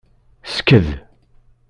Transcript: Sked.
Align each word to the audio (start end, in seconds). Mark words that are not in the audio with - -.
Sked. 0.53 0.87